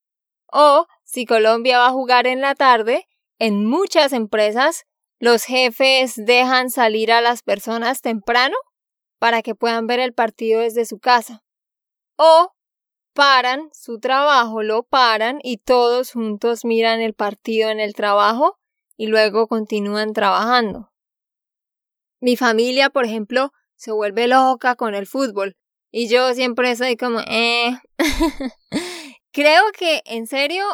o 0.51 0.85
si 1.03 1.25
Colombia 1.25 1.79
va 1.79 1.87
a 1.87 1.91
jugar 1.91 2.27
en 2.27 2.41
la 2.41 2.53
tarde, 2.53 3.07
en 3.39 3.65
muchas 3.65 4.13
empresas 4.13 4.85
los 5.21 5.43
jefes 5.43 6.15
dejan 6.17 6.71
salir 6.71 7.11
a 7.11 7.21
las 7.21 7.43
personas 7.43 8.01
temprano 8.01 8.55
para 9.19 9.43
que 9.43 9.53
puedan 9.53 9.85
ver 9.85 9.99
el 9.99 10.13
partido 10.13 10.61
desde 10.61 10.83
su 10.83 10.97
casa. 10.97 11.43
O 12.17 12.53
paran 13.13 13.69
su 13.71 13.99
trabajo, 13.99 14.63
lo 14.63 14.81
paran 14.81 15.39
y 15.43 15.57
todos 15.57 16.13
juntos 16.13 16.65
miran 16.65 17.01
el 17.01 17.13
partido 17.13 17.69
en 17.69 17.79
el 17.79 17.93
trabajo 17.93 18.57
y 18.97 19.07
luego 19.07 19.47
continúan 19.47 20.13
trabajando. 20.13 20.91
Mi 22.19 22.35
familia, 22.35 22.89
por 22.89 23.05
ejemplo, 23.05 23.53
se 23.75 23.91
vuelve 23.91 24.27
loca 24.27 24.75
con 24.75 24.95
el 24.95 25.05
fútbol 25.05 25.55
y 25.91 26.07
yo 26.07 26.33
siempre 26.33 26.75
soy 26.75 26.97
como, 26.97 27.19
eh. 27.27 27.77
Creo 29.31 29.63
que, 29.77 30.01
en 30.05 30.25
serio, 30.25 30.65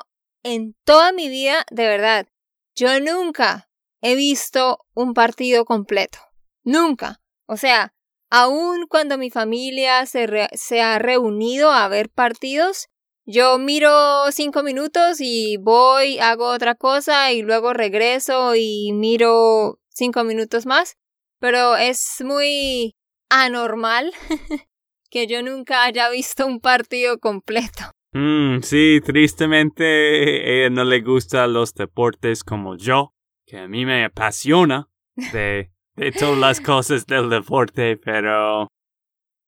en 0.44 0.74
toda 0.86 1.12
mi 1.12 1.28
vida, 1.28 1.66
de 1.70 1.86
verdad, 1.86 2.28
yo 2.76 3.02
nunca 3.02 3.67
he 4.08 4.16
visto 4.16 4.86
un 4.94 5.14
partido 5.14 5.66
completo. 5.66 6.20
Nunca. 6.64 7.20
O 7.46 7.58
sea, 7.58 7.94
aun 8.30 8.88
cuando 8.88 9.18
mi 9.18 9.30
familia 9.30 10.06
se, 10.06 10.48
se 10.54 10.82
ha 10.82 10.98
reunido 10.98 11.72
a 11.72 11.90
ver 11.90 12.10
partidos, 12.10 12.88
yo 13.26 13.58
miro 13.58 13.92
cinco 14.32 14.64
minutos 14.64 15.18
y 15.20 15.58
voy, 15.58 16.20
hago 16.20 16.48
otra 16.48 16.76
cosa 16.76 17.34
y 17.34 17.42
luego 17.42 17.74
regreso 17.74 18.56
y 18.56 18.94
miro 18.94 19.82
cinco 19.90 20.24
minutos 20.24 20.66
más. 20.66 20.96
Pero 21.40 21.76
es 21.76 22.24
muy 22.24 22.96
anormal 23.30 24.14
que 25.10 25.28
yo 25.28 25.44
nunca 25.44 25.84
haya 25.84 26.10
visto 26.10 26.48
un 26.48 26.62
partido 26.62 27.20
completo. 27.20 27.92
Mm, 28.14 28.62
sí, 28.62 29.02
tristemente 29.06 30.62
ella 30.62 30.70
no 30.70 30.86
le 30.86 31.02
gustan 31.02 31.52
los 31.52 31.74
deportes 31.74 32.46
como 32.46 32.78
yo, 32.78 33.14
que 33.48 33.58
a 33.58 33.68
mí 33.68 33.86
me 33.86 34.04
apasiona 34.04 34.90
de, 35.16 35.72
de 35.96 36.12
todas 36.12 36.38
las 36.38 36.62
cosas 36.62 37.08
del 37.08 37.30
deporte, 37.30 37.98
pero 37.98 38.68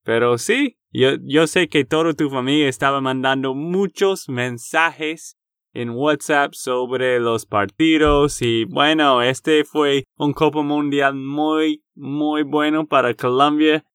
pero 0.04 0.38
sí, 0.38 0.80
yo, 0.92 1.10
yo 1.22 1.46
sé 1.46 1.68
que 1.68 1.86
toda 1.86 2.14
tu 2.14 2.30
familia 2.30 2.68
estaba 2.70 3.02
mandando 3.02 3.54
muchos 3.54 4.30
mensajes 4.30 5.38
en 5.74 5.92
WhatsApp 5.92 6.54
sobre 6.54 7.20
los 7.20 7.46
partidos 7.46 8.42
y 8.42 8.66
bueno, 8.66 9.22
este 9.22 9.66
fue 9.66 10.06
un 10.18 10.34
Copa 10.34 10.64
Mundial 10.64 11.14
muy, 11.14 11.84
muy 11.94 12.44
bueno 12.44 12.88
para 12.88 13.14
Colombia 13.14 13.86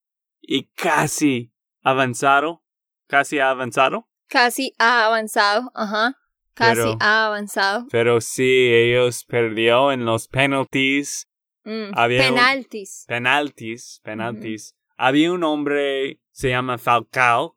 y 0.40 0.66
casi 0.74 1.52
avanzado, 1.82 2.62
casi 3.08 3.40
avanzado. 3.40 4.06
Casi 4.28 4.72
ha 4.78 5.06
avanzado, 5.06 5.72
ajá. 5.74 6.16
Casi 6.54 6.96
ha 7.00 7.26
avanzado. 7.26 7.86
Pero 7.90 8.20
sí, 8.20 8.68
ellos 8.72 9.24
perdió 9.24 9.92
en 9.92 10.04
los 10.04 10.28
penalties. 10.28 11.28
Mm, 11.64 11.92
penaltis. 11.94 13.04
penaltis, 13.08 14.00
penaltis. 14.04 14.74
Había 14.96 15.32
un 15.32 15.42
hombre, 15.42 16.20
se 16.30 16.50
llama 16.50 16.78
Falcao, 16.78 17.56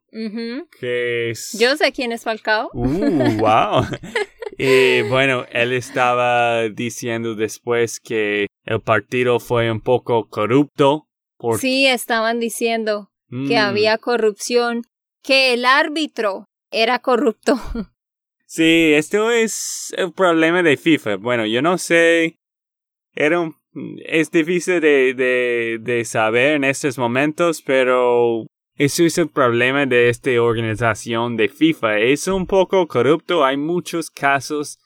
que 0.80 1.30
es... 1.30 1.56
Yo 1.58 1.76
sé 1.76 1.92
quién 1.92 2.10
es 2.10 2.24
Falcao. 2.24 2.70
Uh, 2.72 3.38
wow. 3.38 3.84
y 4.58 5.02
bueno, 5.02 5.44
él 5.52 5.72
estaba 5.72 6.62
diciendo 6.68 7.36
después 7.36 8.00
que 8.00 8.48
el 8.64 8.80
partido 8.80 9.38
fue 9.38 9.70
un 9.70 9.80
poco 9.80 10.28
corrupto. 10.28 11.06
Por... 11.36 11.58
Sí, 11.58 11.86
estaban 11.86 12.40
diciendo 12.40 13.12
que 13.30 13.54
mm. 13.54 13.58
había 13.58 13.98
corrupción, 13.98 14.82
que 15.22 15.54
el 15.54 15.64
árbitro 15.64 16.46
era 16.70 16.98
corrupto. 16.98 17.54
Sí, 18.48 18.94
esto 18.94 19.30
es 19.30 19.94
el 19.98 20.10
problema 20.14 20.62
de 20.62 20.78
FIFA. 20.78 21.16
Bueno, 21.16 21.44
yo 21.44 21.60
no 21.60 21.76
sé. 21.76 22.38
Es 23.14 24.30
difícil 24.30 24.80
de, 24.80 25.12
de, 25.12 25.78
de 25.82 26.04
saber 26.06 26.54
en 26.54 26.64
estos 26.64 26.96
momentos, 26.96 27.60
pero 27.60 28.46
eso 28.74 29.04
es 29.04 29.18
el 29.18 29.28
problema 29.28 29.84
de 29.84 30.08
esta 30.08 30.30
organización 30.40 31.36
de 31.36 31.50
FIFA. 31.50 31.98
Es 31.98 32.26
un 32.26 32.46
poco 32.46 32.88
corrupto. 32.88 33.44
Hay 33.44 33.58
muchos 33.58 34.10
casos 34.10 34.78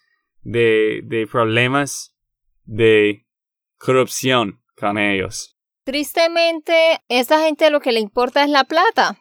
de, 0.42 1.02
de 1.04 1.28
problemas 1.28 2.16
de 2.64 3.28
corrupción 3.78 4.60
con 4.76 4.98
ellos. 4.98 5.56
Tristemente, 5.84 7.00
esta 7.08 7.40
gente 7.44 7.70
lo 7.70 7.78
que 7.78 7.92
le 7.92 8.00
importa 8.00 8.42
es 8.42 8.50
la 8.50 8.64
plata. 8.64 9.18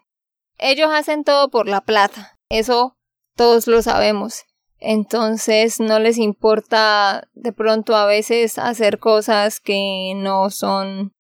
Ellos 0.57 0.89
hacen 0.91 1.23
todo 1.23 1.51
por 1.51 1.67
la 1.67 1.81
plata. 1.81 2.39
Eso 2.49 2.97
todos 3.41 3.65
lo 3.65 3.81
sabemos. 3.81 4.45
Entonces 4.77 5.79
no 5.79 5.97
les 5.97 6.19
importa 6.19 7.27
de 7.33 7.51
pronto 7.51 7.95
a 7.95 8.05
veces 8.05 8.59
hacer 8.59 8.99
cosas 8.99 9.59
que 9.59 10.13
no 10.15 10.51
son 10.51 11.15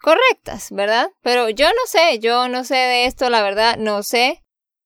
correctas, 0.00 0.68
¿verdad? 0.70 1.10
Pero 1.20 1.50
yo 1.50 1.66
no 1.66 1.86
sé, 1.86 2.20
yo 2.20 2.48
no 2.48 2.64
sé 2.64 2.76
de 2.76 3.04
esto, 3.04 3.28
la 3.28 3.42
verdad, 3.42 3.76
no 3.76 4.02
sé. 4.02 4.42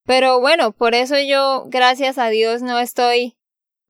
Pero 0.06 0.40
bueno, 0.40 0.72
por 0.72 0.96
eso 0.96 1.14
yo, 1.20 1.66
gracias 1.68 2.18
a 2.18 2.30
Dios, 2.30 2.62
no 2.62 2.80
estoy 2.80 3.38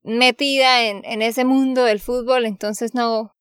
metida 0.03 0.83
en, 0.83 1.23
ese 1.23 1.47
mundo 1.47 1.83
del 1.85 1.99
fútbol, 1.99 2.45
entonces 2.45 2.93
no, 2.93 3.35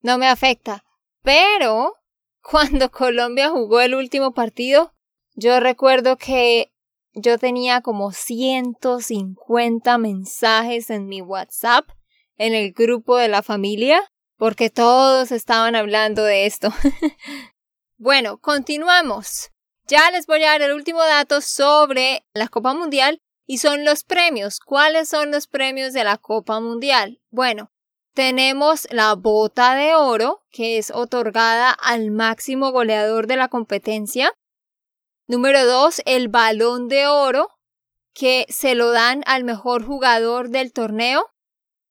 no 0.00 0.18
me 0.18 0.26
afecta. 0.26 0.82
Pero 1.22 1.94
cuando 2.42 2.90
Colombia 2.90 3.50
jugó 3.50 3.82
el 3.82 3.94
último 3.94 4.34
partido, 4.34 4.92
yo 5.36 5.60
recuerdo 5.60 6.16
que 6.16 6.72
yo 7.14 7.38
tenía 7.38 7.80
como 7.80 8.12
150 8.12 9.98
mensajes 9.98 10.90
en 10.90 11.06
mi 11.06 11.20
WhatsApp, 11.22 11.88
en 12.36 12.54
el 12.54 12.72
grupo 12.72 13.16
de 13.16 13.28
la 13.28 13.42
familia, 13.42 14.00
porque 14.36 14.70
todos 14.70 15.32
estaban 15.32 15.76
hablando 15.76 16.24
de 16.24 16.46
esto. 16.46 16.72
bueno, 17.98 18.38
continuamos. 18.38 19.50
Ya 19.86 20.10
les 20.10 20.26
voy 20.26 20.42
a 20.44 20.50
dar 20.50 20.62
el 20.62 20.72
último 20.72 21.00
dato 21.00 21.40
sobre 21.40 22.24
la 22.32 22.48
Copa 22.48 22.74
Mundial 22.74 23.20
y 23.44 23.58
son 23.58 23.84
los 23.84 24.04
premios. 24.04 24.60
¿Cuáles 24.60 25.08
son 25.08 25.32
los 25.32 25.48
premios 25.48 25.92
de 25.92 26.04
la 26.04 26.16
Copa 26.16 26.60
Mundial? 26.60 27.20
Bueno, 27.30 27.72
tenemos 28.14 28.86
la 28.90 29.14
bota 29.14 29.74
de 29.74 29.94
oro, 29.94 30.44
que 30.50 30.78
es 30.78 30.90
otorgada 30.90 31.70
al 31.70 32.10
máximo 32.10 32.70
goleador 32.70 33.26
de 33.26 33.36
la 33.36 33.48
competencia. 33.48 34.32
Número 35.30 35.64
dos, 35.64 36.02
el 36.06 36.26
balón 36.26 36.88
de 36.88 37.06
oro, 37.06 37.50
que 38.12 38.46
se 38.48 38.74
lo 38.74 38.90
dan 38.90 39.22
al 39.26 39.44
mejor 39.44 39.86
jugador 39.86 40.48
del 40.48 40.72
torneo. 40.72 41.24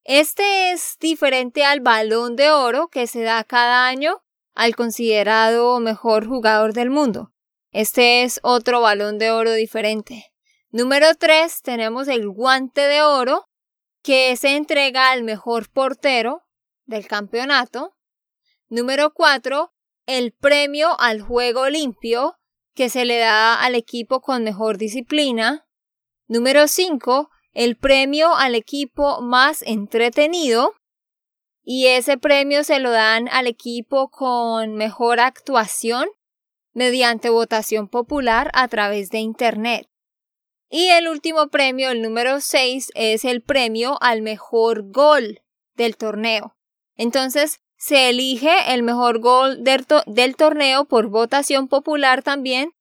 Este 0.04 0.74
es 0.74 0.98
diferente 1.00 1.64
al 1.64 1.80
balón 1.80 2.36
de 2.36 2.52
oro 2.52 2.90
que 2.90 3.08
se 3.08 3.22
da 3.22 3.46
cada 3.46 3.88
año 3.88 4.22
al 4.56 4.76
considerado 4.76 5.80
mejor 5.80 6.28
jugador 6.28 6.74
del 6.74 6.90
mundo. 6.90 7.32
Este 7.72 8.24
es 8.24 8.42
otro 8.44 8.82
balón 8.82 9.18
de 9.20 9.32
oro 9.32 9.54
diferente. 9.54 10.34
Número 10.70 11.16
tres, 11.16 11.62
tenemos 11.62 12.10
el 12.10 12.28
guante 12.28 12.82
de 12.82 13.04
oro, 13.04 13.48
que 14.04 14.36
se 14.36 14.58
entrega 14.58 15.12
al 15.12 15.24
mejor 15.24 15.70
portero 15.72 16.44
del 16.88 17.08
campeonato. 17.08 17.96
Número 18.68 19.14
cuatro, 19.14 19.72
el 20.08 20.34
premio 20.34 21.00
al 21.00 21.22
juego 21.22 21.70
limpio, 21.70 22.36
que 22.76 22.90
se 22.90 23.06
le 23.06 23.18
da 23.18 23.62
al 23.62 23.76
equipo 23.76 24.22
con 24.22 24.44
mejor 24.44 24.78
disciplina. 24.78 25.68
Número 26.28 26.68
5, 26.68 27.30
el 27.54 27.78
premio 27.78 28.36
al 28.36 28.56
equipo 28.56 29.22
más 29.22 29.62
entretenido. 29.64 30.74
Y 31.64 31.88
ese 31.88 32.18
premio 32.18 32.64
se 32.64 32.80
lo 32.80 32.92
dan 32.92 33.28
al 33.30 33.48
equipo 33.48 34.10
con 34.10 34.76
mejor 34.76 35.20
actuación 35.20 36.08
mediante 36.74 37.30
votación 37.30 37.88
popular 37.88 38.50
a 38.54 38.68
través 38.68 39.10
de 39.10 39.20
Internet. 39.20 39.88
Y 40.70 40.90
el 40.90 41.08
último 41.08 41.48
premio, 41.48 41.90
el 41.90 42.02
número 42.02 42.40
6, 42.40 42.92
es 42.94 43.26
el 43.26 43.42
premio 43.42 43.98
al 44.02 44.22
mejor 44.22 44.92
gol 44.92 45.42
del 45.76 45.98
torneo. 45.98 46.56
Entonces, 46.96 47.60
se 47.80 48.10
elige 48.10 48.74
el 48.74 48.84
mejor 48.84 49.20
gol 49.20 49.64
del, 49.64 50.36
torneo 50.36 50.86
por 50.86 51.08
votación 51.08 51.70
popular 51.70 52.22
también 52.22 52.74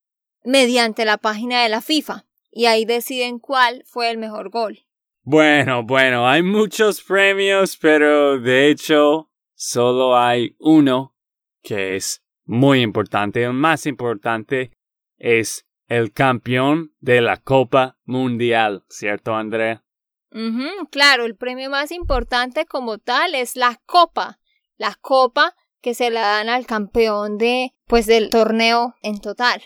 mediante 0.45 1.05
la 1.05 1.19
página 1.19 1.63
de 1.63 1.69
la 1.69 1.81
FIFA 1.81 2.27
y 2.51 2.67
ahí 2.67 2.85
deciden 2.85 3.39
cuál 3.39 3.85
fue 3.87 4.11
el 4.11 4.19
mejor 4.19 4.51
gol. 4.51 4.81
Bueno, 5.23 5.85
bueno, 5.85 6.29
hay 6.29 6.43
muchos 6.43 7.01
premios, 7.01 7.77
pero 7.77 8.41
de 8.41 8.71
hecho 8.71 9.31
solo 9.55 10.19
hay 10.19 10.57
uno 10.59 11.15
que 11.63 11.95
es 11.95 12.25
muy 12.45 12.81
importante. 12.81 13.45
El 13.45 13.53
más 13.53 13.87
importante 13.87 14.73
es 15.17 15.65
el 15.87 16.13
campeón 16.13 16.93
de 16.99 17.21
la 17.21 17.37
Copa 17.37 17.99
Mundial, 18.05 18.85
¿cierto, 18.89 19.35
Andrea? 19.35 19.85
claro, 20.91 21.25
el 21.25 21.37
premio 21.37 21.71
más 21.71 21.91
importante 21.91 22.67
como 22.67 22.99
tal 22.99 23.35
es 23.35 23.57
la 23.57 23.81
Copa. 23.87 24.39
La 24.79 24.97
Copa 25.01 25.55
que 25.81 25.95
se 25.95 26.11
la 26.11 26.23
dan 26.23 26.49
al 26.49 26.67
campeón 26.67 27.39
de, 27.39 27.73
pues, 27.87 28.07
del 28.07 28.31
torneo 28.31 28.95
en 29.03 29.21
total. 29.21 29.63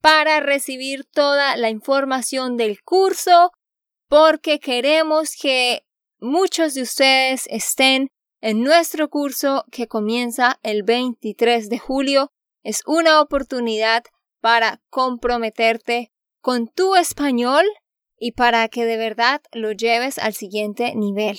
para 0.00 0.40
recibir 0.40 1.04
toda 1.04 1.56
la 1.56 1.70
información 1.70 2.56
del 2.56 2.82
curso 2.82 3.52
porque 4.08 4.60
queremos 4.60 5.34
que 5.40 5.84
muchos 6.20 6.74
de 6.74 6.82
ustedes 6.82 7.46
estén 7.48 8.10
en 8.40 8.62
nuestro 8.62 9.08
curso 9.08 9.64
que 9.72 9.88
comienza 9.88 10.58
el 10.62 10.82
23 10.82 11.68
de 11.70 11.78
julio. 11.78 12.30
Es 12.62 12.82
una 12.86 13.20
oportunidad 13.20 14.04
para 14.40 14.82
comprometerte 14.90 16.12
con 16.42 16.68
tu 16.68 16.94
español 16.94 17.64
y 18.18 18.32
para 18.32 18.68
que 18.68 18.84
de 18.84 18.98
verdad 18.98 19.40
lo 19.52 19.72
lleves 19.72 20.18
al 20.18 20.34
siguiente 20.34 20.94
nivel. 20.94 21.38